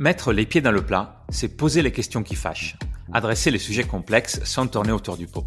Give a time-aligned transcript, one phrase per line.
[0.00, 2.76] Mettre les pieds dans le plat, c'est poser les questions qui fâchent,
[3.12, 5.44] adresser les sujets complexes sans tourner autour du pot.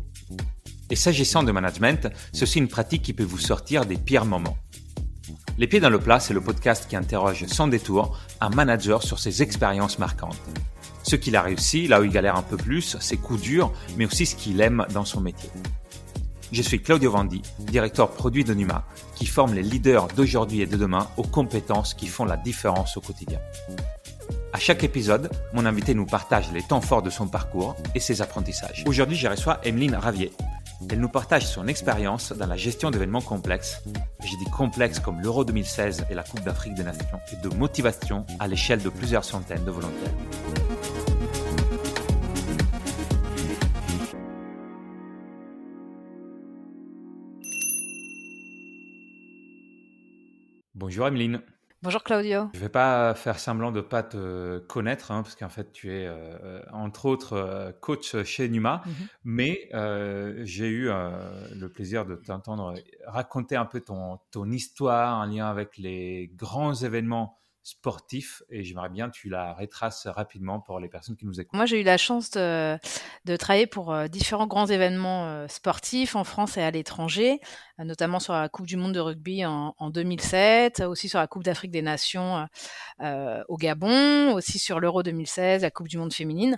[0.89, 4.58] Et s'agissant de management, c'est aussi une pratique qui peut vous sortir des pires moments.
[5.58, 9.19] Les pieds dans le plat, c'est le podcast qui interroge sans détour un manager sur
[9.19, 10.35] ses expériences marquantes.
[11.04, 14.06] Ce qu'il a réussi, là où il galère un peu plus, ses coups durs, mais
[14.06, 15.49] aussi ce qu'il aime dans son métier.
[16.52, 20.76] Je suis Claudio Vandi, directeur produit de Numa, qui forme les leaders d'aujourd'hui et de
[20.76, 23.39] demain aux compétences qui font la différence au quotidien.
[24.53, 28.21] À chaque épisode, mon invité nous partage les temps forts de son parcours et ses
[28.21, 28.83] apprentissages.
[28.85, 30.33] Aujourd'hui, je reçois Emeline Ravier.
[30.89, 33.81] Elle nous partage son expérience dans la gestion d'événements complexes.
[34.21, 38.25] J'ai dit complexes comme l'Euro 2016 et la Coupe d'Afrique des Nations et de motivation
[38.39, 40.11] à l'échelle de plusieurs centaines de volontaires.
[50.75, 51.41] Bonjour Emeline.
[51.84, 52.48] Bonjour Claudio.
[52.53, 55.72] Je ne vais pas faire semblant de ne pas te connaître, hein, parce qu'en fait,
[55.72, 58.94] tu es euh, entre autres euh, coach chez Numa, mhm.
[59.23, 62.75] mais euh, j'ai eu le plaisir de t'entendre
[63.08, 68.90] raconter un peu ton, ton histoire en lien avec les grands événements sportif et j'aimerais
[68.90, 71.56] bien que tu la retraces rapidement pour les personnes qui nous écoutent.
[71.56, 72.80] Moi, j'ai eu la chance de,
[73.38, 77.39] travailler pour euh, différents grands événements euh, sportifs en France et à l'étranger,
[77.80, 81.28] euh, notamment sur la Coupe du Monde de rugby en, en 2007, aussi sur la
[81.28, 82.48] Coupe d'Afrique des Nations
[83.00, 86.58] au Gabon, aussi sur l'Euro 2016, la Coupe du Monde féminine.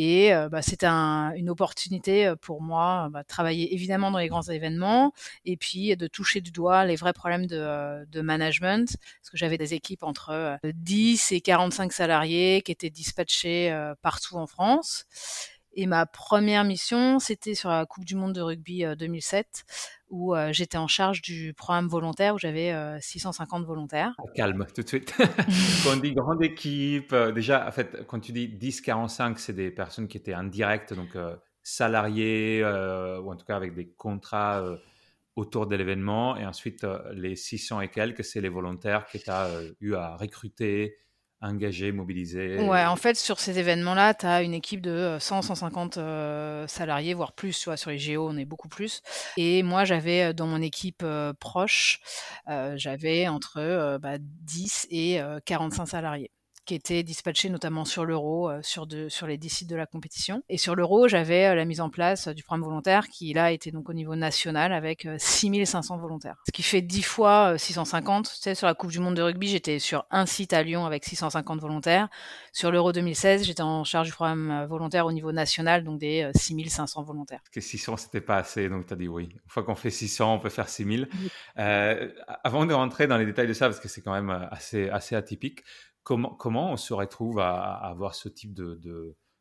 [0.00, 4.42] Et bah, c'était un, une opportunité pour moi bah, de travailler évidemment dans les grands
[4.42, 5.12] événements
[5.44, 8.96] et puis de toucher du doigt les vrais problèmes de, de management.
[9.20, 14.46] Parce que j'avais des équipes entre 10 et 45 salariés qui étaient dispatchés partout en
[14.46, 15.04] France.
[15.80, 19.64] Et ma première mission, c'était sur la Coupe du Monde de rugby 2007,
[20.10, 24.12] où j'étais en charge du programme volontaire, où j'avais 650 volontaires.
[24.18, 25.14] Ah, calme, tout de suite.
[25.84, 30.08] quand on dit grande équipe, déjà, en fait, quand tu dis 10-45, c'est des personnes
[30.08, 31.16] qui étaient indirectes, donc
[31.62, 34.64] salariés, ou en tout cas avec des contrats
[35.36, 36.36] autour de l'événement.
[36.36, 39.48] Et ensuite, les 600 et quelques, c'est les volontaires que tu as
[39.80, 40.96] eu à recruter,
[41.40, 45.42] engagés, mobilisés Ouais, en fait, sur ces événements-là, tu as une équipe de 100, euh,
[45.42, 47.58] 150 euh, salariés, voire plus.
[47.58, 49.02] Tu vois, sur les géos, on est beaucoup plus.
[49.36, 51.04] Et moi, j'avais euh, dans mon équipe
[51.40, 52.00] proche,
[52.74, 56.30] j'avais entre 10 bah, et 45 salariés
[56.68, 60.42] qui étaient dispatchés notamment sur l'euro, euh, sur, sur les 10 sites de la compétition.
[60.50, 63.70] Et sur l'euro, j'avais euh, la mise en place du programme volontaire qui là était
[63.70, 66.36] donc au niveau national avec 6500 euh, volontaires.
[66.46, 68.26] Ce qui fait 10 fois 650.
[68.26, 70.84] Tu sais, sur la Coupe du Monde de rugby, j'étais sur un site à Lyon
[70.84, 72.08] avec 650 volontaires.
[72.52, 77.02] Sur l'euro 2016, j'étais en charge du programme volontaire au niveau national, donc des 6500
[77.02, 77.40] volontaires.
[77.40, 79.30] Parce que 600, c'était pas assez, donc tu as dit oui.
[79.32, 81.08] Une fois qu'on fait 600, on peut faire 6000.
[81.58, 82.10] Euh,
[82.44, 85.16] avant de rentrer dans les détails de ça, parce que c'est quand même assez, assez
[85.16, 85.62] atypique,
[86.08, 88.80] Comment, on se retrouve à, avoir ce type de,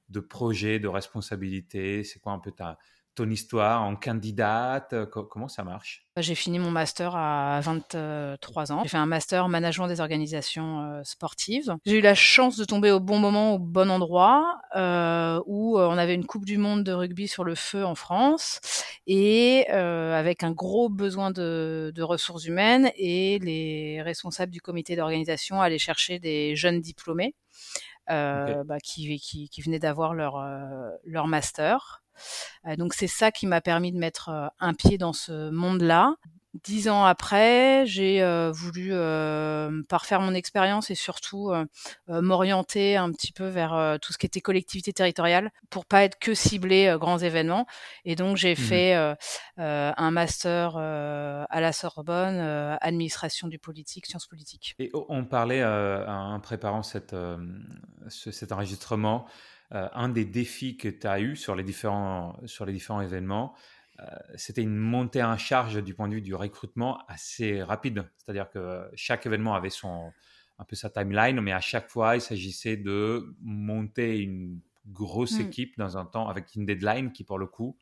[0.10, 2.04] de, projet, de responsabilité?
[2.04, 2.78] C'est quoi un peu ta,
[3.18, 6.08] ton histoire en candidate Comment ça marche?
[6.20, 8.82] J'ai fini mon master à 23 ans.
[8.84, 11.76] J'ai fait un master management des organisations euh, sportives.
[11.86, 15.88] J'ai eu la chance de tomber au bon moment, au bon endroit, euh, où euh,
[15.88, 18.60] on avait une Coupe du Monde de rugby sur le feu en France,
[19.06, 25.78] et avec un gros besoin de, ressources humaines, et les responsables du comité d'organisation allaient
[25.78, 27.36] chercher des jeunes diplômés.
[28.08, 30.44] Bah, qui, qui, qui, d'avoir leur,
[31.04, 32.04] leur master.
[32.78, 36.16] Donc c'est ça qui m'a permis de mettre un pied dans ce monde-là.
[36.64, 38.92] Dix ans après, j'ai euh, voulu
[39.88, 41.52] parfaire mon expérience et surtout
[42.08, 46.34] m'orienter un petit peu vers tout ce qui était collectivité territoriale pour pas être que
[46.34, 47.66] ciblé grands événements.
[48.06, 49.16] Et donc j'ai mmh fait
[49.58, 52.40] un master à la Sorbonne,
[52.82, 54.76] administration du politique, sciences politiques.
[54.80, 57.16] Et on parlait en préparant cette,
[58.10, 59.28] cet enregistrement
[59.74, 63.54] euh, un des défis que tu as eu sur les différents, sur les différents événements,
[63.54, 63.58] euh,
[64.36, 68.08] c'était une montée en charge du point de vue du recrutement assez rapide.
[68.18, 70.12] C'est-à-dire que chaque événement avait son,
[70.60, 75.42] un peu sa timeline, mais à chaque fois, il s'agissait de monter une grosse mm.
[75.42, 77.78] équipe dans un temps avec une deadline qui, pour le coup,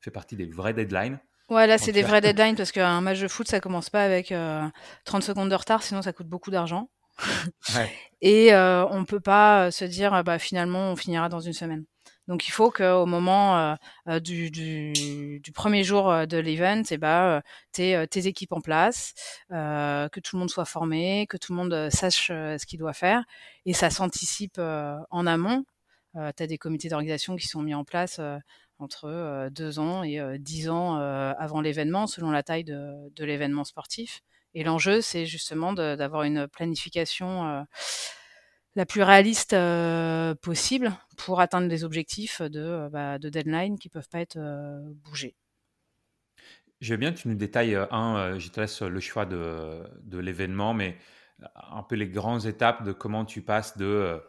[0.00, 1.18] fait partie des vrais deadlines.
[1.48, 4.28] Ouais, là, c'est des vrais deadlines parce qu'un match de foot, ça commence pas avec
[4.28, 6.88] 30 euh, secondes de retard, sinon ça coûte beaucoup d'argent.
[8.22, 11.52] Et euh, on ne peut pas euh, se dire, bah, finalement, on finira dans une
[11.52, 11.84] semaine.
[12.30, 17.42] Donc il faut qu'au moment euh, du, du, premier jour de l'event, eh ben,
[17.72, 19.14] tes équipes en place,
[19.50, 23.24] que tout le monde soit formé, que tout le monde sache ce qu'il doit faire.
[23.66, 25.64] Et ça s'anticipe en amont.
[26.14, 28.20] tu as des comités d'organisation qui sont mis en place
[28.78, 34.22] entre deux ans et dix ans avant l'événement, selon la taille de l'événement sportif.
[34.54, 37.66] Et l'enjeu, c'est justement d'avoir une planification
[38.76, 39.56] la plus réaliste
[40.42, 44.38] possible pour atteindre les objectifs de, bah, de deadline qui peuvent pas être
[45.04, 45.34] bougés.
[46.80, 50.18] Je veux bien que tu nous détailles un, je te laisse le choix de, de
[50.18, 50.96] l'événement, mais
[51.54, 54.22] un peu les grandes étapes de comment tu passes de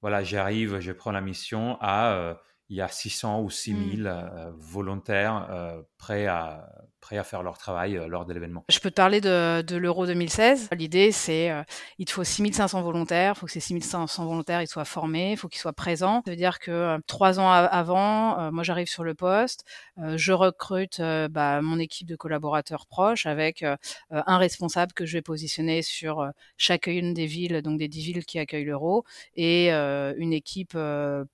[0.00, 2.36] voilà, j'arrive, je prends la mission à
[2.68, 4.06] il y a 600 ou 6000 mmh.
[4.06, 6.70] euh, volontaires euh, prêts, à,
[7.04, 8.64] prêts à faire leur travail euh, lors de l'événement.
[8.70, 10.70] Je peux te parler de, l'Euro 2016.
[10.72, 11.52] L'idée, c'est
[11.98, 13.34] il te faut 6500 volontaires.
[13.36, 16.22] Il faut que ces 6500 volontaires soient formés, il faut qu'ils soient présents.
[16.24, 19.64] Ça veut dire que trois ans avant, moi j'arrive sur le poste,
[19.98, 23.64] je recrute bah, mon équipe de collaborateurs proches avec
[24.10, 28.38] un responsable que je vais positionner sur chacune des villes, donc des 10 villes qui
[28.38, 29.04] accueillent l'Euro,
[29.36, 30.78] et une équipe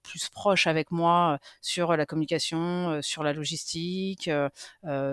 [0.02, 4.30] plus proche avec moi sur la communication, sur la logistique,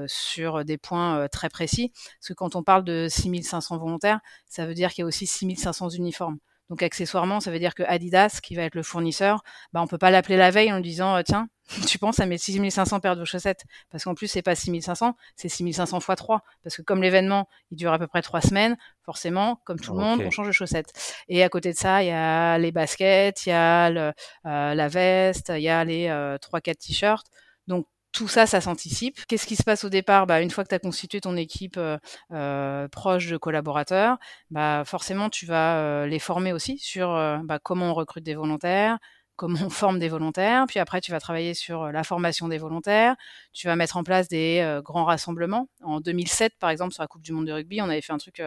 [0.07, 1.91] sur des points très précis.
[2.19, 5.27] Parce que quand on parle de 6500 volontaires, ça veut dire qu'il y a aussi
[5.27, 6.37] 6500 uniformes.
[6.69, 9.41] Donc accessoirement, ça veut dire que Adidas, qui va être le fournisseur,
[9.71, 11.47] bah, on peut pas l'appeler la veille en lui disant tiens,
[11.87, 13.63] tu penses à mettre 6500 paires de chaussettes?
[13.89, 17.77] Parce qu'en plus c'est pas 6500, c'est 6500 fois 3 parce que comme l'événement il
[17.77, 20.91] dure à peu près trois semaines, forcément comme tout le monde on change de chaussettes.
[21.29, 24.11] Et à côté de ça il y a les baskets, il y a le,
[24.45, 27.27] euh, la veste, il y a les euh, trois quatre t-shirts.
[27.67, 29.25] Donc tout ça, ça s'anticipe.
[29.27, 30.27] Qu'est-ce qui se passe au départ?
[30.27, 31.97] Bah, Une fois que tu as constitué ton équipe euh,
[32.31, 34.17] euh, proche de collaborateurs,
[34.49, 37.09] bah, forcément, tu vas euh, les former aussi sur
[37.43, 38.97] bah, comment on recrute des volontaires,
[39.35, 40.65] comment on forme des volontaires.
[40.67, 43.15] Puis après, tu vas travailler sur la formation des volontaires.
[43.53, 45.67] Tu vas mettre en place des grands rassemblements.
[45.83, 48.17] En 2007, par exemple, sur la Coupe du Monde de rugby, on avait fait un
[48.17, 48.41] truc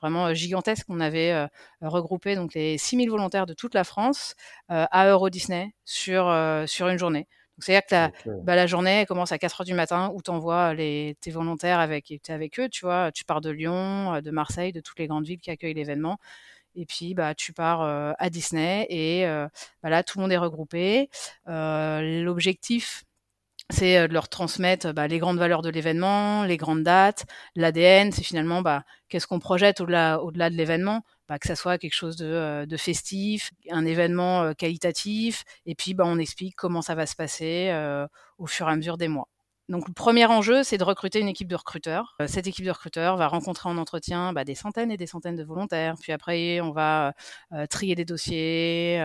[0.00, 0.86] vraiment gigantesque.
[0.88, 1.48] On avait
[1.82, 4.34] regroupé donc les 6000 volontaires de toute la France
[4.68, 6.34] à Euro Disney sur,
[6.66, 7.28] sur une journée.
[7.62, 10.74] C'est-à-dire que la, bah, la journée commence à 4 heures du matin où tu envoies
[10.74, 13.10] les, tes volontaires avec, es avec eux, tu vois?
[13.12, 16.18] Tu pars de Lyon, de Marseille, de toutes les grandes villes qui accueillent l'événement.
[16.74, 19.46] Et puis, bah, tu pars euh, à Disney et euh,
[19.82, 21.10] bah, là, tout le monde est regroupé.
[21.46, 23.04] L'objectif,
[23.70, 27.24] c'est de leur transmettre bah, les grandes valeurs de l'événement, les grandes dates,
[27.56, 28.12] l'ADN.
[28.12, 31.02] C'est finalement bah, qu'est-ce qu'on projette au-delà au -delà de l'événement?
[31.32, 35.94] Bah, que ça soit quelque chose de, euh, festif, un événement euh, qualitatif, et puis
[35.94, 38.06] bah, on explique comment ça va se passer euh,
[38.36, 39.28] au fur et à mesure des mois.
[39.68, 42.16] Donc le premier enjeu, c'est de recruter une équipe de recruteurs.
[42.26, 45.44] Cette équipe de recruteurs va rencontrer en entretien bah, des centaines et des centaines de
[45.44, 45.94] volontaires.
[46.00, 47.14] Puis après, on va
[47.70, 49.02] trier des dossiers,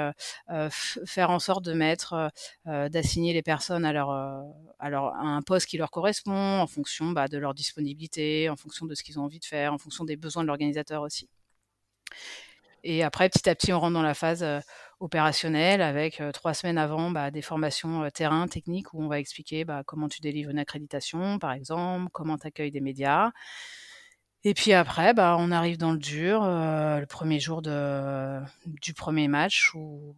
[1.06, 2.31] faire en sorte de mettre,
[2.65, 3.94] d'assigner les personnes à
[4.80, 9.03] un poste qui leur correspond, en fonction bah, de leur disponibilité, en fonction de ce
[9.03, 11.30] qu'ils ont envie de faire, en fonction des besoins de l'organisateur aussi.
[12.89, 14.45] Et après, petit à petit, on rentre dans la phase
[15.01, 19.84] opérationnelle avec trois semaines avant bah, des formations terrain, techniques, où on va expliquer bah,
[19.86, 23.31] comment tu délivres une accréditation, par exemple, comment tu accueilles des médias.
[24.45, 29.74] Et puis après, bah, on arrive dans le dur, le premier jour du premier match,
[29.75, 30.16] où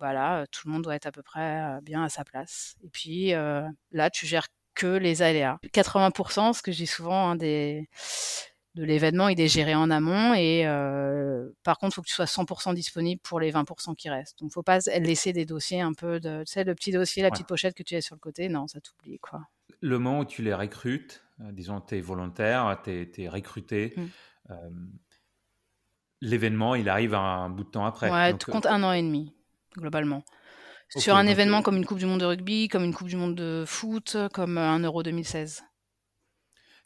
[0.51, 2.75] tout le monde doit être à peu près bien à sa place.
[2.83, 4.45] Et puis là, tu gères
[4.75, 5.57] que les aléas.
[5.73, 7.89] 80%, ce que je dis souvent, hein, des,
[8.75, 12.13] de l'événement, il est géré en amont et euh, par contre, il faut que tu
[12.13, 14.39] sois 100% disponible pour les 20% qui restent.
[14.39, 16.91] Donc, il ne faut pas laisser des dossiers un peu de, tu sais, le petit
[16.91, 18.47] dossier, la petite pochette que tu as sur le côté.
[18.47, 19.41] Non, ça t'oublie, quoi.
[19.81, 24.03] Le moment où tu les recrutes, euh, disons, tu es volontaire, tu es, recruté, mmh.
[24.51, 24.69] euh,
[26.21, 28.11] l'événement, il arrive un bout de temps après.
[28.11, 29.33] Ouais, tu comptes un an et demi,
[29.77, 30.23] globalement.
[30.89, 33.35] sur un événement comme une Coupe du Monde de rugby, comme une Coupe du Monde
[33.35, 35.63] de foot, comme un Euro 2016.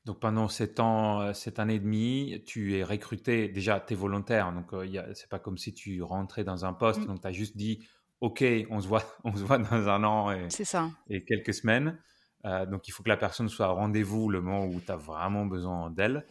[0.05, 3.95] Donc pendant sept ans, euh, cette année et demie, tu es recruté, déjà tu es
[3.95, 7.05] volontaire, donc euh, c'est pas comme si tu rentrais dans un poste, mmh.
[7.05, 7.87] donc tu as juste dit,
[8.19, 10.89] OK, on se voit, on se voit dans un an et, ça.
[11.09, 11.97] et quelques semaines.
[12.45, 14.97] Euh, donc il faut que la personne soit au rendez-vous le moment où tu as
[14.97, 16.25] vraiment besoin d'elle.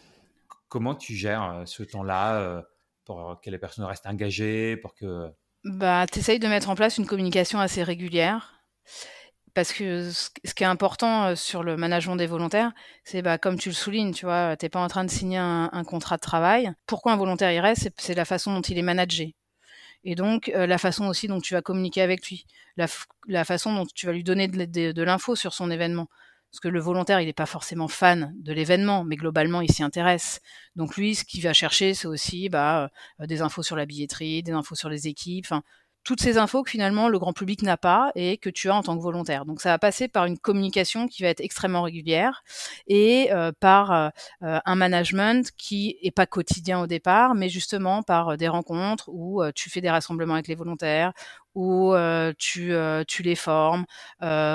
[0.68, 2.64] Comment tu gères ce temps-là
[3.04, 5.30] pour que les personnes restent engagées, pour que...
[5.64, 8.62] Bah, tu essayes de mettre en place une communication assez régulière
[9.54, 12.72] parce que ce qui est important sur le management des volontaires,
[13.04, 15.84] c'est bah, comme tu le soulignes, tu vois, t'es pas en train de signer un,
[15.84, 16.72] contrat de travail.
[16.86, 19.34] Pourquoi un volontaire irait C'est la façon dont il est managé.
[20.04, 24.06] Et donc, la façon aussi dont tu vas communiquer avec lui, la, façon dont tu
[24.06, 26.08] vas lui donner de, l'info sur son événement.
[26.50, 29.82] Parce que le volontaire, il n'est pas forcément fan de l'événement, mais globalement, il s'y
[29.82, 30.40] intéresse.
[30.76, 32.90] Donc lui, ce qu'il va chercher, c'est aussi bah,
[33.20, 35.46] des infos sur la billetterie, des infos sur les équipes,
[36.04, 38.82] toutes ces infos que finalement le grand public n'a pas et que tu as en
[38.82, 39.44] tant que volontaire.
[39.44, 42.42] Donc ça va passer par une communication qui va être extrêmement régulière
[42.86, 44.08] et euh, par euh,
[44.40, 49.42] un management qui est pas quotidien au départ, mais justement par euh, des rencontres où
[49.54, 51.12] tu fais des rassemblements avec les volontaires,
[51.54, 51.94] où
[52.38, 52.72] tu,
[53.06, 53.84] tu les formes,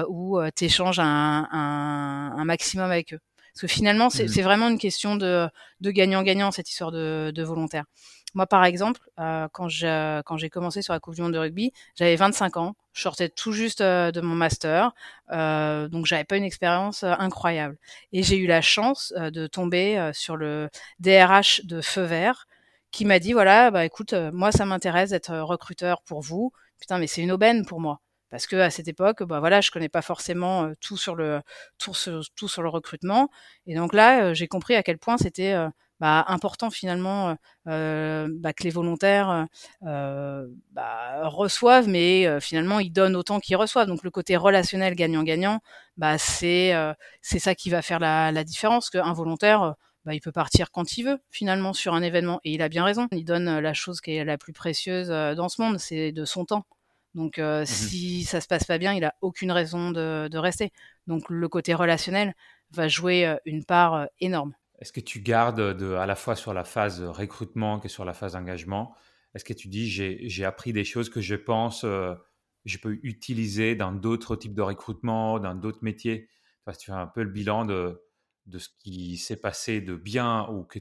[0.09, 3.19] où tu échanges un, un, un maximum avec eux.
[3.53, 4.41] Parce que finalement, c'est mmh.
[4.41, 5.49] vraiment une question de
[5.81, 7.85] gagnant-gagnant, cette histoire de, de volontaire.
[8.33, 12.15] Moi, par exemple, euh, quand j'ai commencé sur la Coupe du Monde de rugby, j'avais
[12.15, 12.75] 25 ans.
[12.93, 14.91] Je sortais tout juste euh, de mon master,
[15.31, 17.77] euh, donc j'avais pas une expérience incroyable.
[18.11, 20.69] Et j'ai eu la chance de tomber sur le
[20.99, 22.47] DRH de Feu Vert,
[22.91, 26.51] qui m'a dit voilà, bah écoute, moi ça m'intéresse d'être recruteur pour vous.
[26.79, 29.71] Putain, mais c'est une aubaine pour moi parce que à cette époque, bah voilà, je
[29.71, 31.41] connais pas forcément tout sur le
[31.77, 33.29] tout sur le recrutement.
[33.67, 35.55] Et donc là, j'ai compris à quel point c'était
[35.99, 37.35] bah, important finalement
[37.67, 39.47] euh, bah, que les volontaires
[39.83, 43.87] euh, bah, reçoivent, mais euh, finalement ils donnent autant qu'ils reçoivent.
[43.87, 45.59] Donc le côté relationnel gagnant-gagnant,
[45.97, 46.73] bah, c'est
[47.21, 48.89] c'est ça qui va faire la, la différence.
[48.89, 49.75] Qu'un volontaire,
[50.05, 52.83] bah, il peut partir quand il veut finalement sur un événement, et il a bien
[52.83, 53.07] raison.
[53.11, 56.45] Il donne la chose qui est la plus précieuse dans ce monde, c'est de son
[56.45, 56.65] temps.
[57.15, 60.71] Donc mmh si ça se passe pas bien, il a aucune raison de, de rester.
[61.07, 62.35] Donc le côté relationnel
[62.71, 64.53] va jouer une part énorme.
[64.79, 68.13] Est-ce que tu gardes de, à la fois sur la phase recrutement que sur la
[68.13, 68.95] phase engagement?
[69.33, 72.13] Est-ce que tu dis j'ai appris des choses que je pense euh,
[72.65, 76.29] je peux utiliser dans d'autres types de recrutement, dans d'autres métiers?
[76.79, 78.01] Tu fais un peu le bilan de,
[78.45, 80.79] de ce qui s'est passé de bien ou que,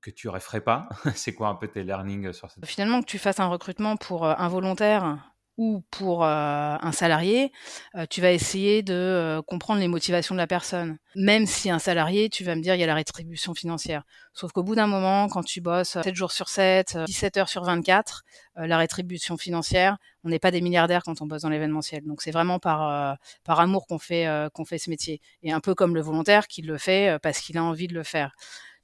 [0.00, 0.88] que tu referais pas.
[1.14, 4.24] C'est quoi un peu tes learnings sur cette Finalement, que tu fasses un recrutement pour
[4.24, 7.50] euh, un volontaire ou pour euh, un salarié,
[7.94, 10.98] euh, tu vas essayer de euh, comprendre les motivations de la personne.
[11.14, 14.02] Même si un salarié, tu vas me dire, il y a la rétribution financière.
[14.34, 17.64] Sauf qu'au bout d'un moment, quand tu bosses 7 jours sur 7, 17 heures sur
[17.64, 18.22] 24,
[18.56, 22.04] la rétribution financière, on n'est pas des milliardaires quand on bosse dans l'événementiel.
[22.04, 24.26] Donc c'est vraiment par, par amour qu'on fait,
[24.66, 25.22] fait ce métier.
[25.42, 28.02] Et un peu comme le volontaire qui le fait parce qu'il a envie de le
[28.02, 28.34] faire.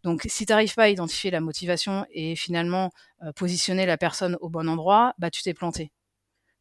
[0.05, 2.91] Donc, si tu n'arrives pas à identifier la motivation et finalement
[3.37, 5.93] positionner la personne au bon endroit, bah tu t'es planté.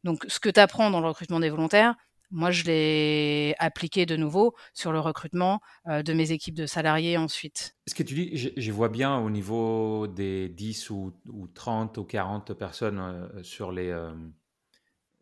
[0.04, 1.94] Donc, ce que tu apprends dans le recrutement des volontaires,
[2.32, 7.18] moi, je l'ai appliqué de nouveau sur le recrutement euh, de mes équipes de salariés
[7.18, 7.76] ensuite.
[7.86, 11.12] Ce que tu dis, je, vois bien au niveau des 10 ou,
[11.54, 14.14] 30 ou 40 personnes euh, sur, les, euh,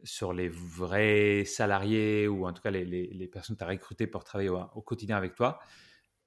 [0.04, 4.22] sur les vrais salariés ou en tout cas les, personnes que tu as recrutées pour
[4.22, 5.58] travailler au, quotidien avec toi.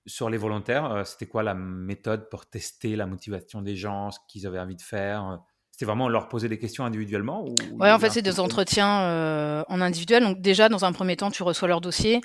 [0.06, 4.46] Sur les volontaires, c'était quoi la méthode pour tester la motivation des gens, ce qu'ils
[4.46, 5.42] avaient envie de faire
[5.74, 9.64] c'était vraiment leur poser des questions individuellement ou Ouais, en fait, c'est des entretiens euh,
[9.70, 10.22] en individuel.
[10.22, 12.22] Donc déjà, dans un premier temps, tu reçois leur dossier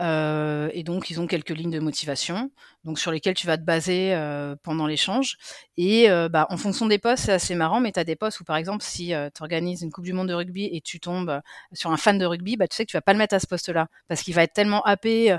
[0.00, 2.50] euh, et donc ils ont quelques lignes de motivation,
[2.86, 5.36] donc sur lesquelles tu vas te baser euh, pendant l'échange.
[5.76, 8.40] Et euh, bah, en fonction des postes, c'est assez marrant, mais tu as des postes
[8.40, 11.00] où, par exemple, si euh, tu organises une Coupe du Monde de rugby et tu
[11.00, 11.40] tombes
[11.72, 13.40] sur un fan de rugby, bah, tu sais que tu vas pas le mettre à
[13.40, 15.36] ce poste-là parce qu'il va être tellement happé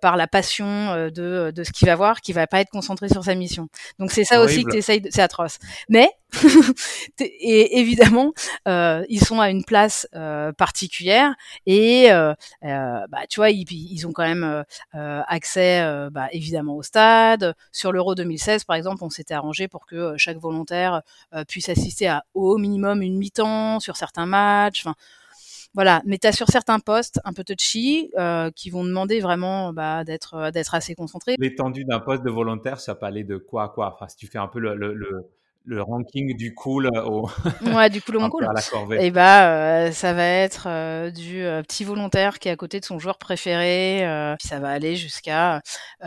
[0.00, 3.24] par la passion de, de ce qu'il va voir qu'il va pas être concentré sur
[3.24, 3.68] sa mission.
[3.98, 5.58] Donc c'est ça aussi que tu essayes, c'est atroce.
[5.88, 6.10] Mais
[7.20, 8.32] et évidemment,
[8.68, 11.34] euh, ils sont à une place euh, particulière
[11.66, 17.54] et euh, bah, tu vois, ils, ils ont quand même accès bah, évidemment stade.
[17.72, 21.02] Sur l'Euro 2016, par exemple, on s'était arrangé pour que chaque volontaire
[21.48, 24.84] puisse assister à au minimum une mi-temps sur certains matchs.
[25.74, 29.72] Voilà, mais tu as sur certains postes un peu touchy euh, qui vont demander vraiment
[29.72, 31.34] bah, d'être d'être assez concentré.
[31.38, 33.92] L'étendue d'un poste de volontaire, ça peut aller de quoi à quoi?
[33.92, 34.74] Enfin, Si tu fais un peu le
[35.66, 37.28] le ranking du cool au
[37.74, 38.46] ouais du cool au cool.
[38.98, 42.80] et bah euh, ça va être euh, du euh, petit volontaire qui est à côté
[42.80, 44.04] de son joueur préféré
[44.38, 45.62] puis ça va aller jusqu'à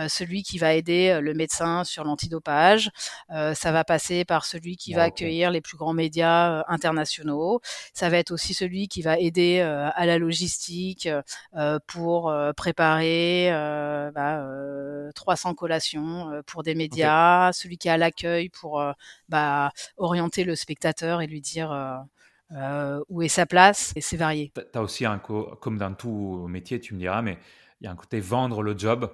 [0.08, 2.92] celui qui va aider le médecin sur l'antidopage.
[3.30, 7.62] Ça va passer par celui qui va accueillir les plus grands médias internationaux.
[7.94, 11.10] Ça va être aussi celui qui va aider à la logistique
[11.88, 13.50] pour préparer
[14.14, 14.44] bah,
[15.16, 17.52] 300 collations pour des médias.
[17.54, 18.82] Celui qui a l'accueil pour
[19.30, 19.47] bah,
[19.98, 21.96] orienter le spectateur et lui dire euh,
[22.51, 23.94] euh, où est sa place.
[23.96, 24.51] Et c'est varié.
[24.56, 27.38] Tu as aussi, un comme dans tout métier, tu me diras, mais
[27.82, 29.10] il y a un côté vendre le job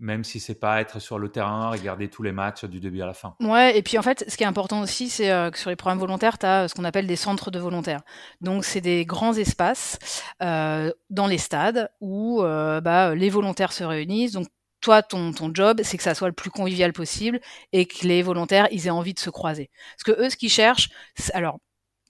[0.00, 3.06] même si c'est pas être sur le terrain, regarder tous les matchs du début à
[3.06, 3.36] la fin.
[3.40, 5.76] Ouais, et puis en fait, ce qui est important aussi, c'est euh, que sur les
[5.76, 8.02] programmes volontaires, tu as ce qu'on appelle des centres de volontaires.
[8.40, 9.98] Donc, c'est des grands espaces
[10.42, 14.32] euh, dans les stades où euh, bah, les volontaires se réunissent.
[14.32, 14.48] Donc,
[14.84, 17.40] toi, ton, job, c'est que ça soit le plus convivial possible
[17.72, 19.70] et que les volontaires, ils aient envie de se croiser.
[19.96, 20.90] Parce que eux, ce qu'ils cherchent,
[21.32, 21.58] alors,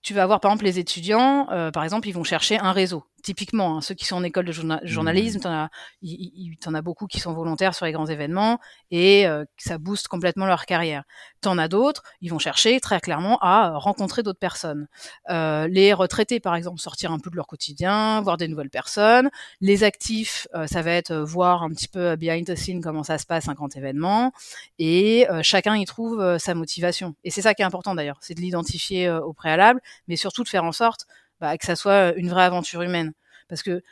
[0.02, 3.04] tu vas avoir par exemple les étudiants, euh, par exemple, ils vont chercher un réseau
[3.24, 5.68] typiquement, hein, ceux qui sont en école de journalisme, mmh.
[6.02, 10.08] il t'en as beaucoup qui sont volontaires sur les grands événements et euh, ça booste
[10.08, 11.04] complètement leur carrière.
[11.40, 14.86] T'en as d'autres, ils vont chercher très clairement à rencontrer d'autres personnes.
[15.30, 19.30] Euh, les retraités, par exemple, sortir un peu de leur quotidien, voir des nouvelles personnes.
[19.60, 23.16] Les actifs, euh, ça va être voir un petit peu behind the scene comment ça
[23.16, 24.32] se passe un grand événement.
[24.78, 27.14] Et chacun y trouve sa motivation.
[27.24, 30.48] Et c'est ça qui est important d'ailleurs, c'est de l'identifier au préalable, mais surtout de
[30.48, 31.06] faire en sorte
[31.40, 33.12] bah, que ça soit une vraie aventure humaine.
[33.48, 33.82] Parce que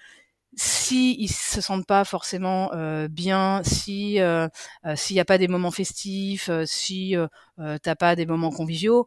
[0.56, 2.70] si ils se sentent pas forcément
[3.10, 4.18] bien, si
[4.96, 7.16] s'il n'y a pas des moments festifs, si
[7.82, 9.06] t'as pas des moments conviviaux,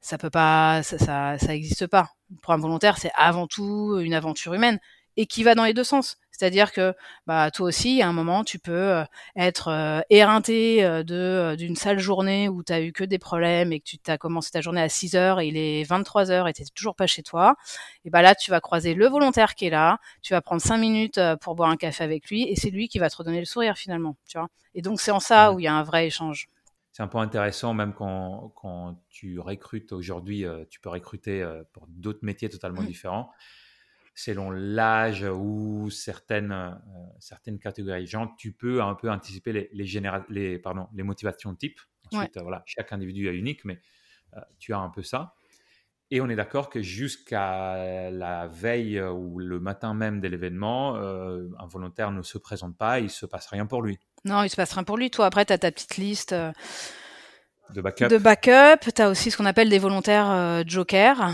[0.00, 2.10] ça peut pas, ça, ça, ça pas.
[2.30, 4.78] Le programme volontaire, c'est avant tout une aventure humaine
[5.16, 6.18] et qui va dans les deux sens.
[6.36, 6.94] C'est-à-dire que
[7.26, 9.04] bah, toi aussi, à un moment, tu peux euh,
[9.36, 13.72] être euh, éreinté euh, de d'une sale journée où tu as eu que des problèmes
[13.72, 16.48] et que tu as commencé ta journée à 6 heures et il est 23 heures
[16.48, 17.54] et tu toujours pas chez toi.
[18.04, 20.76] Et bah là, tu vas croiser le volontaire qui est là, tu vas prendre 5
[20.78, 23.44] minutes pour boire un café avec lui et c'est lui qui va te redonner le
[23.44, 24.16] sourire finalement.
[24.26, 24.48] Tu vois?
[24.74, 26.48] Et donc, c'est en ça où il y a un vrai échange
[26.96, 32.20] c'est un point intéressant, même quand, quand tu recrutes aujourd'hui, tu peux recruter pour d'autres
[32.22, 32.86] métiers totalement mmh.
[32.86, 33.32] différents
[34.14, 36.70] selon l'âge ou certaines, euh,
[37.18, 41.54] certaines catégories de gens, tu peux un peu anticiper les, les, les, pardon, les motivations
[41.54, 41.80] type.
[42.12, 43.80] Ensuite, voilà, chaque individu est unique, mais
[44.36, 45.34] euh, tu as un peu ça.
[46.10, 51.48] Et on est d'accord que jusqu'à la veille ou le matin même de l'événement, euh,
[51.58, 53.98] un volontaire ne se présente pas, il ne se passe rien pour lui.
[54.24, 55.10] Non, il ne se passe rien pour lui.
[55.10, 56.34] Toi, après, tu as ta petite liste
[57.70, 58.08] de backup.
[58.08, 58.92] De backup.
[58.94, 61.30] Tu as aussi ce qu'on appelle des volontaires euh, joker, euh,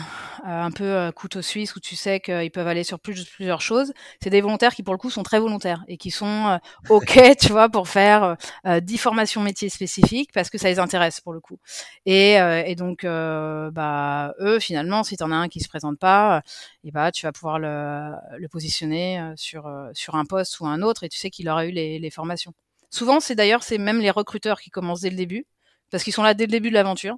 [0.46, 3.92] un peu euh, couteau suisse où tu sais qu'ils peuvent aller sur plus, plusieurs choses.
[4.22, 6.58] C'est des volontaires qui, pour le coup, sont très volontaires et qui sont
[6.88, 11.32] OK, tu vois, pour faire 10 formations métiers spécifiques parce que ça les intéresse pour
[11.32, 11.58] le coup.
[12.06, 16.42] Et, et donc, bah, eux, finalement, si tu en as un qui se présente pas,
[16.84, 21.04] et bah, tu vas pouvoir le, le positionner sur, sur un poste ou un autre
[21.04, 22.52] et tu sais qu'il aura eu les, les formations.
[22.90, 25.46] Souvent, c'est d'ailleurs, c'est même les recruteurs qui commencent dès le début
[25.90, 27.16] parce qu'ils sont là dès le début de l'aventure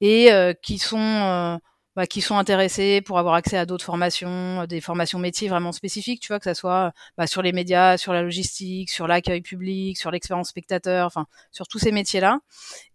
[0.00, 1.56] et euh, qui sont euh,
[1.96, 5.70] bah, qui sont intéressés pour avoir accès à d'autres formations, euh, des formations métiers vraiment
[5.70, 9.42] spécifiques, tu vois, que ça soit bah, sur les médias, sur la logistique, sur l'accueil
[9.42, 12.40] public, sur l'expérience spectateur, enfin sur tous ces métiers-là,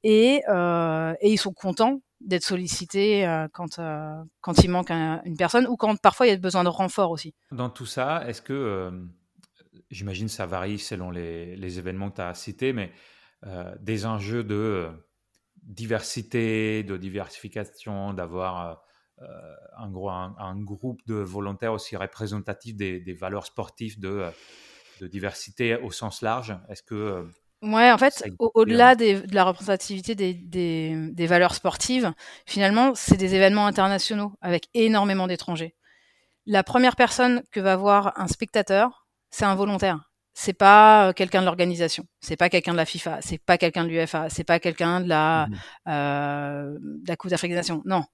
[0.03, 0.41] et,
[1.21, 3.79] ils sont contents d'être sollicités quand
[4.41, 7.33] quand il manque une personne ou quand parfois il y a besoin de renfort aussi.
[7.51, 8.91] Dans tout ça, est-ce que
[9.89, 12.91] j'imagine ça varie selon les événements que tu as cités, mais
[13.79, 14.91] des enjeux de
[15.69, 18.83] diversité, de diversification, d'avoir
[19.21, 24.25] euh, un, gros, un, groupe de volontaires aussi représentatif des, valeurs sportives de,
[24.99, 26.57] de, diversité au sens large.
[26.69, 27.23] Est-ce que euh,
[27.61, 32.13] Ouais, en fait, au-delà de la représentativité des, des, des valeurs sportives,
[32.45, 35.75] finalement, c'est des événements internationaux avec énormément d'étrangers.
[36.45, 40.08] La première personne que va voir un spectateur, c'est un volontaire
[40.41, 43.89] c'est pas quelqu'un de l'organisation, c'est pas quelqu'un de la FIFA, c'est pas quelqu'un de
[43.89, 45.55] l'UFA, c'est pas quelqu'un de la, mmh
[45.89, 47.81] euh, de la Coupe d'Afrique des Nations.
[47.83, 48.05] Non,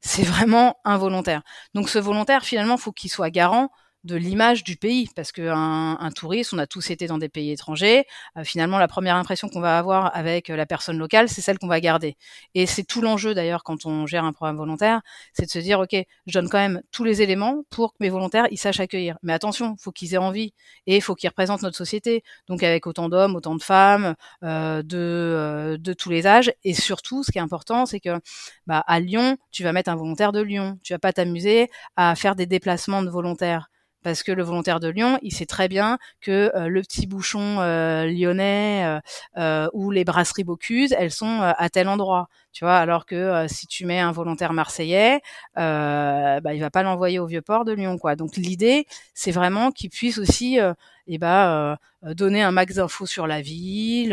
[0.00, 1.42] c'est vraiment un volontaire.
[1.74, 3.68] Donc ce volontaire, finalement, faut qu'il soit garant
[4.06, 7.50] de l'image du pays, parce qu'un un touriste, on a tous été dans des pays
[7.50, 8.04] étrangers,
[8.38, 11.58] euh, finalement la première impression qu'on va avoir avec euh, la personne locale, c'est celle
[11.58, 12.16] qu'on va garder.
[12.54, 15.80] Et c'est tout l'enjeu d'ailleurs quand on gère un programme volontaire, c'est de se dire,
[15.80, 15.94] ok,
[16.26, 19.18] je donne quand même tous les éléments pour que mes volontaires, ils sachent accueillir.
[19.22, 20.54] Mais attention, faut qu'ils aient envie
[20.86, 24.14] et il faut qu'ils représentent notre société, donc avec autant d'hommes, autant de femmes,
[24.44, 26.52] euh, de, de tous les âges.
[26.64, 28.20] Et surtout, ce qui est important, c'est que
[28.66, 30.78] bah, à Lyon, tu vas mettre un volontaire de Lyon.
[30.82, 33.68] Tu vas pas t'amuser à faire des déplacements de volontaires
[34.06, 37.56] parce que le volontaire de Lyon, il sait très bien que euh, le petit bouchon
[37.58, 39.00] euh, lyonnais
[39.36, 42.76] euh, ou les brasseries Bocuse, elles sont à tel endroit, tu vois.
[42.76, 45.22] Alors que si tu mets un volontaire marseillais,
[45.58, 48.14] euh, bah, il va pas l'envoyer au vieux port de Lyon, quoi.
[48.14, 50.60] Donc l'idée, c'est vraiment qu'il puisse aussi
[51.08, 54.12] eh ben, donner un max d'infos sur la ville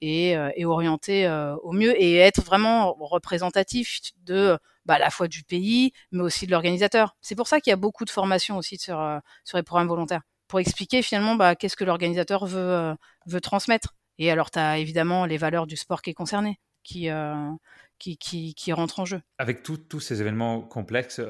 [0.00, 1.28] et, et orienter
[1.64, 6.46] au mieux et être vraiment représentatif de bah, à la fois du pays, mais aussi
[6.46, 7.16] de l'organisateur.
[7.20, 9.88] C'est pour ça qu'il y a beaucoup de formations aussi sur, euh, sur les programmes
[9.88, 12.94] volontaires, pour expliquer finalement bah, qu'est-ce que l'organisateur veut, euh,
[13.26, 13.94] veut transmettre.
[14.18, 17.50] Et alors, tu as évidemment les valeurs du sport qui est concerné, qui, euh,
[17.98, 19.20] qui, qui, qui rentrent en jeu.
[19.38, 21.20] Avec tous ces événements complexes,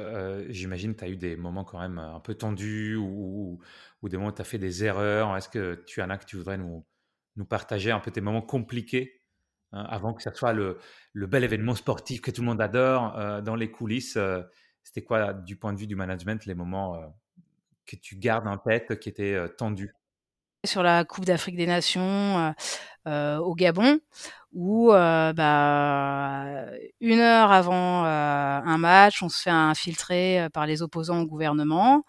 [0.49, 3.61] j'imagine que tu as eu des moments quand même un peu tendus ou,
[4.03, 5.37] ou des moments où tu as fait des erreurs.
[5.37, 6.85] Est-ce que tu en as que tu voudrais nous,
[7.37, 9.22] nous partager un peu tes moments compliqués
[9.73, 10.79] avant que ça soit le,
[11.15, 13.19] bel événement sportif que tout le monde adore.
[13.19, 14.43] Euh, dans les coulisses, euh,
[14.83, 17.07] c'était quoi, du point de vue du management, les moments euh,
[17.87, 19.95] que tu gardes en tête, qui étaient tendus?
[20.65, 22.55] Sur la Coupe d'Afrique des Nations
[23.07, 23.99] au Gabon,
[24.53, 26.67] où bah,
[27.01, 32.05] une heure avant un match, on se fait infiltrer par les opposants au gouvernement,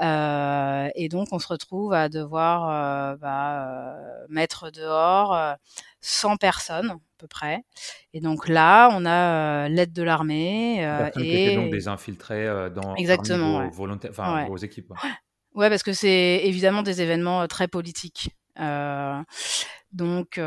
[0.00, 3.96] et donc on se retrouve à devoir bah,
[4.28, 5.56] mettre dehors
[6.00, 7.62] 100 personnes à peu près.
[8.14, 12.70] Et donc là, on a euh, l'aide de l'armée euh, et donc des infiltrés euh,
[12.70, 14.90] dans Exactement, vos, volontaires, enfin, vos équipes.
[14.90, 15.10] Ouais.
[15.54, 18.30] Parce que c'est évidemment des événements très politiques.
[19.92, 20.40] donc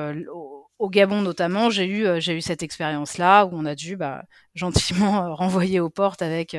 [0.84, 4.26] au Gabon notamment, j'ai eu j'ai eu cette expérience là où on a dû bah,
[4.54, 6.58] gentiment renvoyer aux portes avec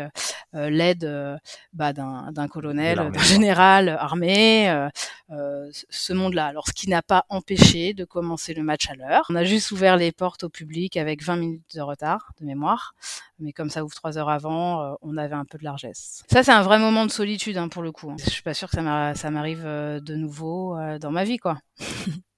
[0.54, 1.38] l'aide
[1.74, 4.88] bah, d'un colonel, d'un général armé,
[5.28, 6.46] ce monde-là.
[6.46, 9.26] Alors, ce qui n'a pas empêché de commencer le match à l'heure.
[9.28, 12.94] On a juste ouvert les portes au public avec 20 minutes de retard de mémoire,
[13.38, 16.24] mais comme ça ouvre trois heures avant, on avait un peu de largesse.
[16.32, 18.10] Ça, c'est un vrai moment de solitude hein, pour le coup.
[18.10, 18.16] Hein.
[18.24, 21.58] Je suis pas sûre que ça m'arrive de nouveau dans ma vie, quoi.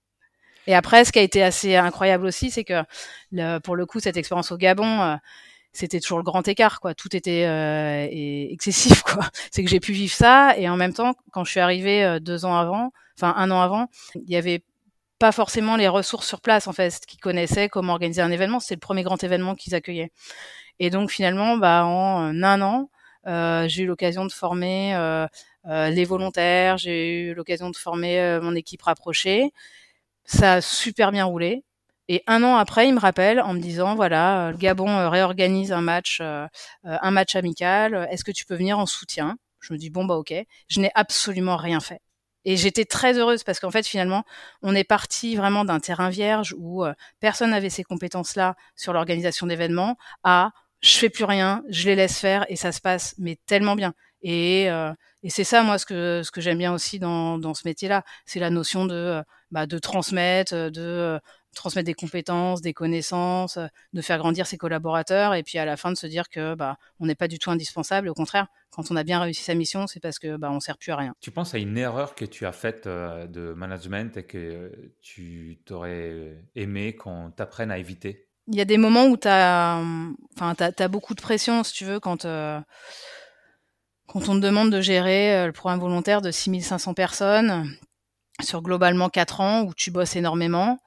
[0.66, 2.82] Et après, ce qui a été assez incroyable aussi, c'est que
[3.60, 5.16] pour le coup, cette expérience au Gabon, euh,
[5.76, 6.94] c'était toujours le grand écart, quoi.
[6.94, 8.08] Tout était euh,
[8.50, 9.28] excessif, quoi.
[9.50, 12.18] C'est que j'ai pu vivre ça, et en même temps, quand je suis arrivée euh,
[12.18, 14.62] deux ans avant, enfin un an avant, il y avait
[15.18, 18.60] pas forcément les ressources sur place, en fait, qui connaissaient comment organiser un événement.
[18.60, 20.12] C'est le premier grand événement qu'ils accueillaient.
[20.78, 22.90] Et donc finalement, bah, en un an,
[23.26, 25.26] euh, j'ai eu l'occasion de former euh,
[25.64, 29.52] les volontaires, j'ai eu l'occasion de former mon équipe rapprochée.
[30.26, 31.64] Ça a super bien roulé.
[32.08, 35.08] Et un an après, il me rappelle en me disant voilà, euh, le Gabon euh,
[35.08, 36.46] réorganise un match, euh,
[36.84, 38.08] un match amical.
[38.10, 39.36] Est-ce que tu peux venir en soutien?
[39.60, 40.32] Je me dis bon bah ok.
[40.68, 42.00] Je n'ai absolument rien fait.
[42.44, 44.22] Et j'étais très heureuse parce qu'en fait finalement,
[44.62, 46.84] on est parti vraiment d'un terrain vierge où
[47.18, 52.20] personne n'avait ces compétences-là sur l'organisation d'événements à je fais plus rien, je les laisse
[52.20, 53.94] faire et ça se passe mais tellement bien.
[54.22, 57.62] Et, et c'est ça moi ce que ce que j'aime bien aussi dans, dans ce
[57.66, 61.20] métier-là, c'est la notion de bah, de transmettre, de
[61.56, 65.76] transmettre des compétences, des connaissances, euh, de faire grandir ses collaborateurs et puis à la
[65.76, 68.08] fin de se dire que bah on n'est pas du tout indispensable.
[68.08, 70.78] Au contraire, quand on a bien réussi sa mission, c'est parce que bah on sert
[70.78, 71.14] plus à rien.
[71.20, 75.58] Tu penses à une erreur que tu as faite euh, de management et que tu
[75.64, 78.28] t'aurais aimé qu'on t'apprenne à éviter?
[78.48, 79.82] Il y a des moments où tu as
[80.36, 82.60] enfin as, beaucoup de pression si tu veux quand euh,
[84.06, 87.76] quand on te demande de gérer le programme volontaire de 6500 personnes
[88.42, 90.78] sur globalement 4 ans où tu bosses énormément,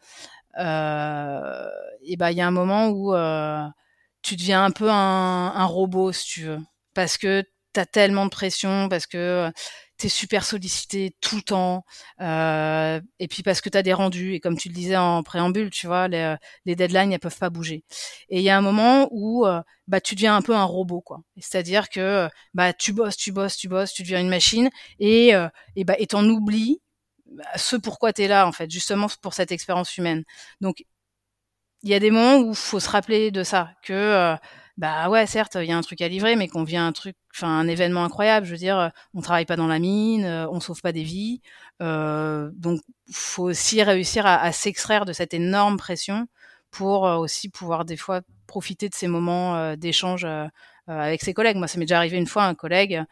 [0.59, 1.69] euh,
[2.03, 3.63] et bah il y a un moment où euh,
[4.21, 6.59] tu deviens un peu un, un, robot si tu veux,
[6.93, 9.51] parce que tu as tellement de pression, parce que
[9.97, 11.85] tu es super sollicité tout le temps,
[12.21, 15.23] euh, et puis parce que tu as des rendus, et comme tu le disais en
[15.23, 16.35] préambule, tu vois, les,
[16.65, 17.83] les deadlines, elles peuvent pas bouger.
[18.29, 19.45] Et il y a un moment où
[19.87, 21.21] bah, tu deviens un peu un robot, quoi.
[21.37, 25.33] C'est-à-dire que bah, tu bosses, tu bosses, tu bosses, tu deviens une machine, et,
[25.75, 26.81] et bah, et t'en oublies
[27.55, 30.23] ce pourquoi tu es là, en fait, justement pour cette expérience humaine.
[30.61, 30.83] Donc,
[31.83, 34.35] il y a des moments où faut se rappeler de ça, que, euh,
[34.79, 37.17] bah ouais, certes, il y a un truc à livrer, mais qu'on vient un truc,
[37.35, 38.45] enfin, un événement incroyable.
[38.45, 41.03] Je veux dire, euh, on travaille pas dans la mine, euh, on sauve pas des
[41.03, 41.41] vies.
[41.81, 42.79] Euh, donc,
[43.11, 46.27] faut aussi réussir à, s'extraire de cette énorme pression
[46.71, 50.25] pour aussi pouvoir des fois profiter de ces moments d'échange
[50.87, 51.57] avec ses collègues.
[51.57, 53.03] Moi, ça m'est déjà arrivé une fois, un collègue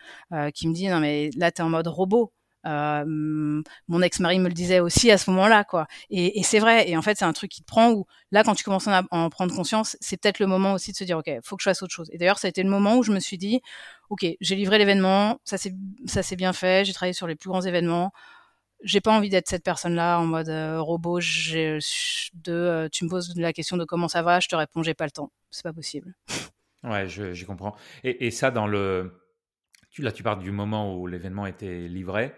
[0.53, 2.31] qui me dit, non mais là, tu es en mode robot
[2.67, 5.87] mon ex-mari me le disait aussi à ce moment-là, quoi.
[6.09, 6.89] Et, c'est vrai.
[6.89, 9.03] Et en fait, c'est un truc qui te prend où là, quand tu commences à
[9.11, 11.69] en prendre conscience, c'est peut-être le moment aussi de se dire, ok, faut que je
[11.69, 12.09] fasse autre chose.
[12.11, 13.61] Et d'ailleurs, ça a été le moment où je me suis dit,
[14.09, 18.11] ok, j'ai livré l'événement, ça s'est bien fait, j'ai travaillé sur les plus grands événements.
[18.83, 21.19] J'ai pas envie d'être cette personne-là en mode euh, robot.
[21.19, 21.79] Euh,
[22.91, 25.11] tu me poses la question de comment ça va, je te réponds, j'ai pas le
[25.11, 25.31] temps.
[25.49, 26.13] C'est pas possible.
[26.83, 27.75] Ouais, je, comprends.
[28.03, 29.19] Et, ça, dans le,
[29.97, 32.33] là, tu parles du moment où l'événement était livré.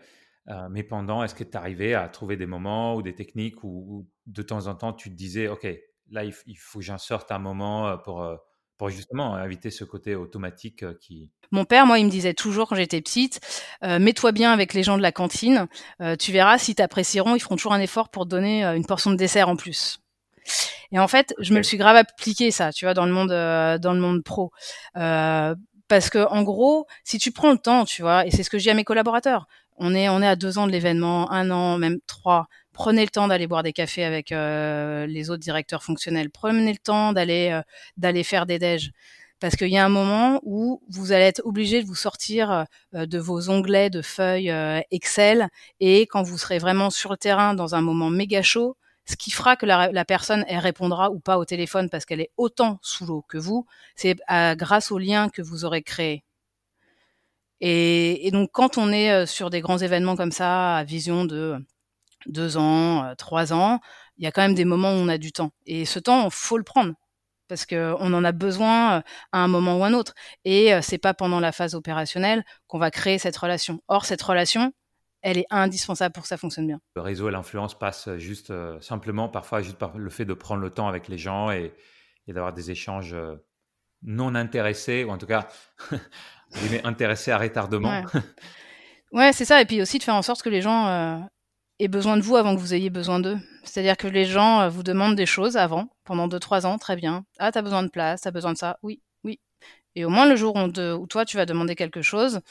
[0.50, 4.08] Euh, mais pendant, est-ce que tu arrivais à trouver des moments ou des techniques où,
[4.26, 5.68] de temps en temps tu te disais, OK,
[6.10, 8.28] là, il, faut que j'en sorte un moment pour,
[8.78, 11.32] pour justement éviter ce côté automatique qui...
[11.52, 13.40] Mon père, moi, il me disait toujours quand j'étais petite,
[13.84, 15.68] mets-toi bien avec les gens de la cantine,
[16.18, 19.18] tu verras, si t'apprécieront, ils feront toujours un effort pour te donner une portion de
[19.18, 20.00] dessert en plus.
[20.92, 23.30] Et en fait, je me le suis grave appliqué ça, tu vois, dans le monde,
[23.30, 24.52] dans le monde pro.
[24.94, 28.58] parce que en gros, si tu prends le temps, tu vois, et c'est ce que
[28.58, 29.48] je dis à mes collaborateurs,
[29.80, 32.48] on est, on est à deux ans de l'événement, un an, même trois.
[32.74, 36.30] Prenez le temps d'aller boire des cafés avec euh, les autres directeurs fonctionnels.
[36.30, 37.62] Prenez le temps d'aller euh,
[37.98, 38.92] d'aller faire des déj.
[39.40, 43.06] Parce qu'il y a un moment où vous allez être obligé de vous sortir euh,
[43.06, 44.54] de vos onglets de feuilles
[44.92, 45.48] Excel
[45.80, 49.32] et quand vous serez vraiment sur le terrain dans un moment méga chaud, ce qui
[49.32, 52.80] fera que la, la, personne elle répondra ou pas au téléphone parce qu'elle est autant
[52.82, 53.66] sous l'eau que vous,
[53.96, 54.18] c'est
[54.58, 56.24] grâce au lien que vous aurez créé.
[57.62, 61.58] Et, donc, quand on est euh, sur des grands événements comme ça, à vision de
[62.26, 63.80] deux ans, euh, trois ans,
[64.18, 65.52] il y a quand même des moments où on a du temps.
[65.66, 66.94] Et ce temps, il faut le prendre
[67.48, 70.14] parce qu'on en a besoin euh, à un moment ou un autre.
[70.46, 73.82] Et c'est pas pendant la phase opérationnelle qu'on va créer cette relation.
[73.88, 74.72] Or, cette relation,
[75.22, 76.80] elle est indispensable pour que ça fonctionne bien.
[76.96, 80.70] Le réseau et l'influence passent juste simplement, parfois, juste par le fait de prendre le
[80.70, 81.74] temps avec les gens et
[82.28, 83.16] d'avoir des échanges
[84.04, 85.48] non intéressés, ou en tout cas
[86.52, 88.04] vous intéressé à retardement.
[89.12, 89.62] Ouais, c'est ça.
[89.62, 91.18] Et puis aussi de faire en sorte que les gens euh,
[91.80, 93.38] aient besoin de vous avant que vous ayez besoin d'eux.
[93.64, 97.26] C'est-à-dire que les gens euh, vous demandent des choses avant, pendant 2-3 ans, très bien.
[97.40, 98.78] Ah, t'as besoin de place, t'as besoin de ça.
[98.84, 99.40] Oui, Oui.
[99.96, 102.42] Et au moins le jour où, toi tu vas demander quelque chose,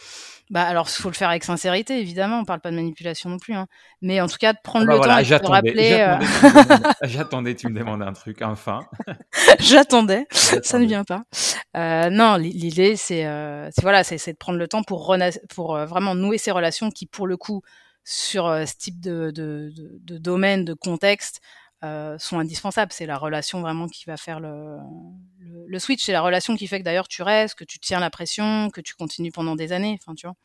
[0.51, 3.39] bah alors il faut le faire avec sincérité évidemment, on parle pas de manipulation non
[3.39, 3.67] plus, hein.
[4.03, 5.93] mais en tout cas de prendre ah bah le temps de te rappeler.
[6.01, 8.81] Euh, j'attendais, tu, me demandes un truc, enfin.
[9.61, 11.23] j'attendais, ça ne vient pas.
[11.77, 15.17] Euh, non, l'idée c'est, euh, voilà, c'est, de prendre le temps pour
[15.55, 17.63] pour vraiment nouer ces relations qui pour le coup
[18.03, 21.41] sur ce type de, de, de domaine, de contexte,
[21.85, 22.93] euh, sont indispensables.
[22.93, 24.79] C'est la relation vraiment qui va faire le,
[25.67, 26.05] le, switch.
[26.05, 28.81] C'est la relation qui fait que d'ailleurs tu restes, que tu tiens la pression, que
[28.81, 29.99] tu continues pendant des années.
[30.01, 30.37] Enfin, tu vois.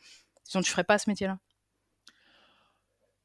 [0.44, 1.40] Sinon, tu ferais pas ce métier-là.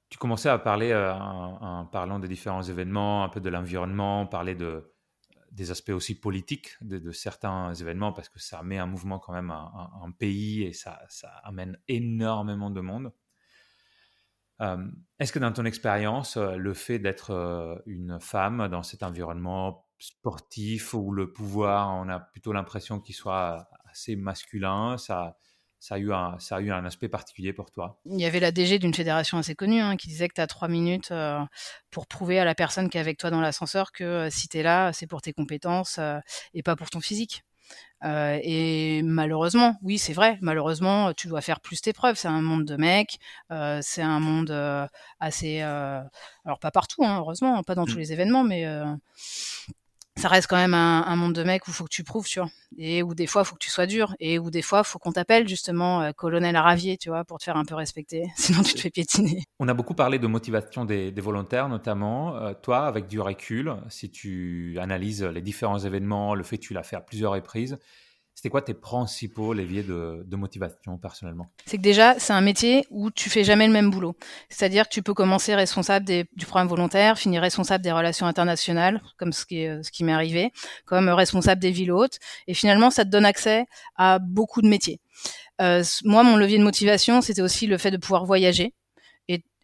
[0.09, 4.55] Tu commençais à parler euh, en, parlant des différents événements, un peu de l'environnement, parler
[4.55, 4.95] de,
[5.53, 9.51] des aspects aussi politiques de, certains événements, parce que ça met un mouvement quand même
[9.51, 13.13] un, pays et ça, ça amène énormément de monde.
[14.61, 14.77] Euh,
[15.19, 19.87] est-ce que dans ton expérience, euh, le fait d'être euh, une femme dans cet environnement
[19.99, 25.37] sportif où le pouvoir, on a plutôt l'impression qu'il soit assez masculin, ça,
[25.81, 28.01] ça a, eu un, ça a eu un aspect particulier pour toi?
[28.07, 30.47] Il y avait la DG d'une fédération assez connue hein, qui disait que tu as
[30.47, 31.13] trois minutes
[31.91, 34.63] pour prouver à la personne qui est avec toi dans l'ascenseur que si tu es
[34.63, 35.99] là, c'est pour tes compétences
[36.55, 37.43] et pas pour ton physique.
[38.05, 42.17] Euh, et malheureusement, oui, c'est vrai, malheureusement, tu dois faire plus tes preuves.
[42.17, 43.19] C'est un monde de mecs,
[43.51, 44.87] euh, c'est un monde euh,
[45.21, 45.61] assez.
[45.61, 47.99] alors, pas partout, hein, heureusement, pas dans tous mmh.
[47.99, 48.67] les événements, mais
[50.19, 52.51] ça reste quand même un, monde de mecs où faut que tu prouves, tu vois.
[52.77, 54.15] Et où des fois, faut que tu sois dur.
[54.19, 57.45] Et où des fois, faut qu'on t'appelle justement euh, colonel Aravier, tu vois, pour te
[57.45, 58.25] faire un peu respecter.
[58.37, 59.45] Sinon, tu te fais piétiner.
[59.61, 62.37] On a beaucoup parlé de motivation des, volontaires, notamment.
[62.37, 66.75] Euh, toi, avec du recul, si tu analyses les différents événements, le fait que tu
[66.75, 67.79] l'as fait à plusieurs reprises,
[68.39, 71.51] c'était quoi tes principaux leviers de, motivation personnellement?
[71.67, 74.15] C'est que déjà, c'est un métier où tu fais jamais le même boulot.
[74.49, 79.33] C'est-à-dire que tu peux commencer responsable du programme volontaire, finir responsable des relations internationales, comme
[79.33, 80.53] ce qui, ce qui m'est arrivé,
[80.85, 82.21] comme responsable des villes hautes.
[82.47, 85.01] Et finalement, ça te donne accès à beaucoup de métiers.
[85.61, 88.73] Euh, moi, mon levier de motivation, c'était aussi le fait de pouvoir voyager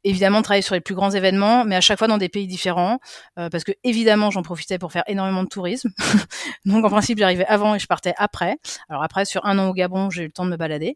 [0.04, 3.00] évidemment travailler sur les plus grands événements, mais à chaque fois dans des pays différents,
[3.38, 5.90] euh, parce que évidemment j'en profitais pour faire énormément de tourisme.
[6.66, 8.58] Donc en principe j'arrivais avant et je partais après.
[8.88, 10.94] Alors après sur un an au Gabon j'ai eu le temps de me balader.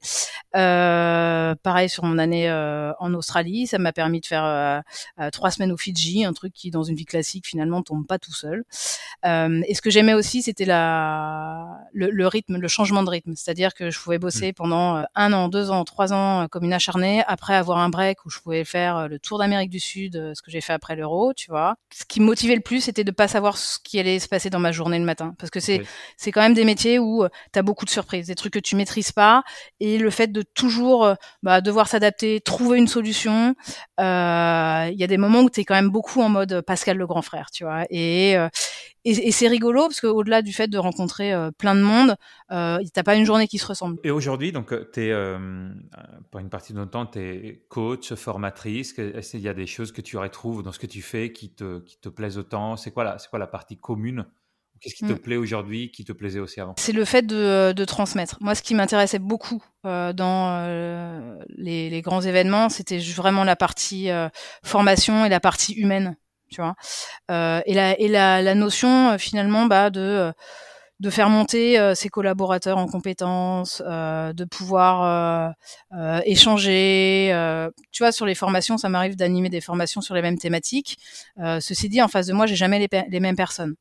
[0.56, 4.82] Euh, pareil sur mon année euh, en Australie, ça m'a permis de faire
[5.32, 8.34] trois semaines au Fidji, un truc qui dans une vie classique finalement tombe pas tout
[8.34, 8.64] seul.
[9.24, 13.74] et ce que j'aimais aussi c'était la le, le, rythme, le changement de rythme, c'est-à-dire
[13.74, 14.54] que je pouvais bosser mmh.
[14.54, 18.30] pendant un an, deux ans, trois ans comme une acharnée, après avoir un break où
[18.30, 20.96] je pouvais faire euh, le tour d'Amérique du Sud, euh, ce que j'ai fait après
[20.96, 21.76] l'euro, tu vois.
[21.92, 24.50] Ce qui me motivait le plus, c'était de pas savoir ce qui allait se passer
[24.50, 25.82] dans ma journée le matin, parce que c'est
[26.16, 28.58] c'est quand même des métiers où euh, tu as beaucoup de surprises, des trucs que
[28.58, 29.42] tu maîtrises pas,
[29.80, 33.54] et le fait de toujours bah, devoir s'adapter, trouver une solution.
[33.98, 37.06] Il y a des moments où tu es quand même beaucoup en mode Pascal le
[37.06, 37.84] grand frère, tu vois.
[37.90, 38.36] Et
[39.04, 42.16] et, c'est rigolo parce qu'au-delà du fait de rencontrer euh, plein de monde,
[42.50, 43.98] euh, t'as pas une journée qui se ressemble.
[44.04, 45.70] Et aujourd'hui, donc, euh, es, euh,
[46.30, 48.87] pour une partie de ton temps, tu es coach, formatrice.
[48.96, 51.50] Est-ce qu'il y a des choses que tu retrouves dans ce que tu fais qui
[51.50, 52.76] te, qui te plaisent autant?
[52.76, 54.26] C'est quoi, la, quoi la partie commune?
[54.80, 55.18] Qu'est-ce qui te mm.
[55.18, 56.74] plaît aujourd'hui, qui te plaisait aussi avant?
[56.78, 58.38] C'est le fait de, de, transmettre.
[58.40, 63.56] Moi, ce qui m'intéressait beaucoup euh, dans euh, les, les, grands événements, c'était vraiment la
[63.56, 64.28] partie euh,
[64.62, 66.16] formation et la partie humaine
[66.50, 66.76] tu vois?
[67.28, 70.32] Et la, et la, la notion finalement bah, de
[71.00, 75.54] de faire monter euh, ses collaborateurs en compétences, euh, de pouvoir
[75.92, 77.32] euh, échanger.
[77.92, 80.98] tu vois, sur les formations, ça m'arrive d'animer des formations sur les mêmes thématiques.
[81.60, 83.74] ceci dit, en face de moi, j'ai jamais les, les mêmes personnes.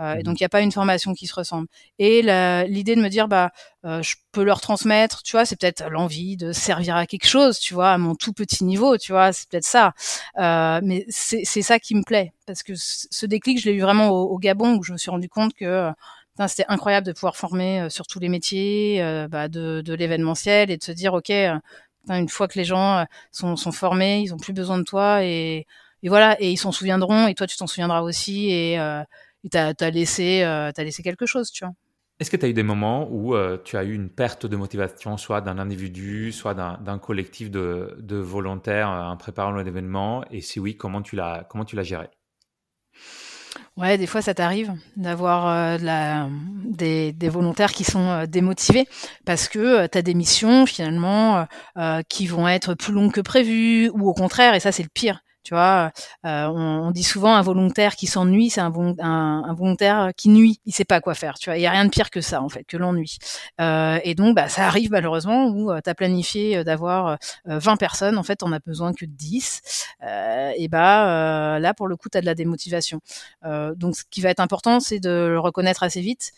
[0.00, 1.68] Euh, et mmh donc il n'y a pas une formation qui se ressemble.
[1.98, 3.52] Et l'idée de me dire bah
[3.84, 7.58] euh, je peux leur transmettre, tu vois, c'est peut-être l'envie de servir à quelque chose,
[7.58, 9.92] tu vois, à mon tout petit niveau, tu vois, c'est peut-être ça.
[10.38, 14.10] Euh, mais c'est ça qui me plaît parce que ce déclic je l'ai eu vraiment
[14.10, 15.90] au, Gabon où je me suis rendu compte que
[16.48, 20.92] c'était incroyable de pouvoir former sur tous les métiers bah, de, l'événementiel et de se
[20.92, 21.30] dire ok
[22.08, 25.66] une fois que les gens sont, formés, ils ont plus besoin de toi et,
[26.02, 28.78] voilà et ils s'en souviendront et toi tu t'en souviendras aussi et
[29.44, 31.64] et t'as as laissé, euh, as laissé quelque chose, tu.
[32.20, 34.56] Est-ce que tu as eu des moments où euh, tu as eu une perte de
[34.56, 40.24] motivation, soit d'un individu, soit d'un collectif de, volontaires euh, en préparant l'événement?
[40.30, 42.08] Et si oui, comment tu l'as comment tu l'as géré?
[43.76, 46.28] Ouais, des fois ça t'arrive d'avoir euh,
[46.64, 48.86] des, volontaires qui sont euh, démotivés
[49.24, 51.46] parce que tu as des missions finalement
[52.08, 55.20] qui vont être plus longues que prévues ou au contraire, et ça c'est le pire,
[55.44, 55.92] tu vois,
[56.24, 60.60] euh, on, dit souvent un volontaire qui s'ennuie, c'est un, volontaire qui nuit.
[60.64, 61.34] Il sait pas quoi faire.
[61.34, 63.18] Tu vois, il y a rien de pire que ça en fait, que l'ennui.
[63.60, 68.16] Euh, et donc, bah, ça arrive malheureusement où euh, tu as planifié d'avoir 20 personnes,
[68.16, 69.62] en fait, on a besoin que de 10.
[70.56, 73.00] et bah là, pour le coup, tu as de la démotivation.
[73.44, 76.32] donc, ce qui va être important, c'est de le reconnaître assez vite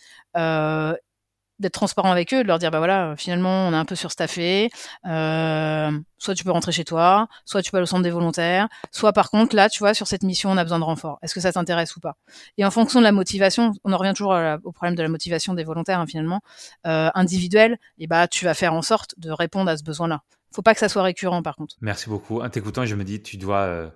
[1.59, 4.71] d'être transparent avec eux, de leur dire bah voilà, finalement on est un peu surstaffé,
[5.07, 8.69] euh, soit tu peux rentrer chez toi, soit tu peux aller au centre des volontaires,
[8.91, 11.19] soit par contre là tu vois sur cette mission on a besoin de renfort.
[11.23, 12.17] Est-ce que ça t'intéresse ou pas?
[12.59, 15.55] Et en fonction de la motivation, on en revient toujours au problème de la motivation
[15.55, 16.41] des volontaires hein, finalement
[16.87, 20.23] euh, individuelle, et bah tu vas faire en sorte de répondre à ce besoin-là.
[20.55, 21.77] Faut pas que ça soit récurrent par contre.
[21.81, 22.41] Merci beaucoup.
[22.41, 23.89] En t'écoutant, je me dis tu dois euh,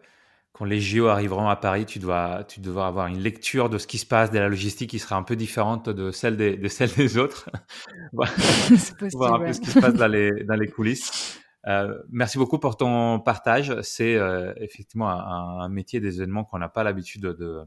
[0.52, 3.86] quand les JO arriveront à Paris, tu dois, tu devras avoir une lecture de ce
[3.86, 6.68] qui se passe, de la logistique qui sera un peu différente de celle des, de
[6.68, 7.48] celle des autres.
[8.12, 11.40] possible, voir un peu ce qui se passe dans les, dans les coulisses.
[11.66, 13.80] Euh, merci beaucoup pour ton partage.
[13.82, 17.64] C'est euh, effectivement un, métier des événements qu'on n'a pas l'habitude de,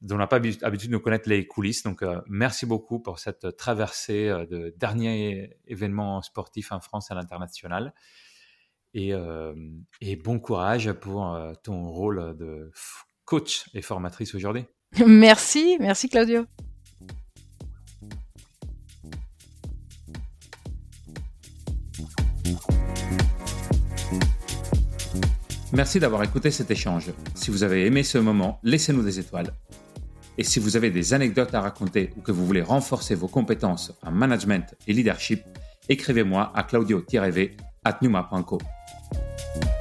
[0.00, 1.82] dont on n'a pas l'habitude de connaître les coulisses.
[1.82, 7.16] Donc, euh, merci beaucoup pour cette traversée de derniers événements sportifs en France et à
[7.16, 7.92] l'international.
[8.96, 9.54] Euh,
[10.00, 12.70] et, bon courage pour euh, ton rôle de
[13.24, 14.64] coach et formatrice aujourd'hui.
[15.06, 16.46] Merci, merci Claudio.
[25.74, 27.12] Merci d'avoir écouté cet échange.
[27.34, 29.52] Si vous avez aimé ce moment, laissez-nous des étoiles.
[30.38, 33.92] Et si vous avez des anecdotes à raconter ou que vous voulez renforcer vos compétences
[34.02, 35.42] en management et leadership,
[35.90, 38.58] écrivez-moi à claudio-v at numa.co.
[39.10, 39.77] Thank you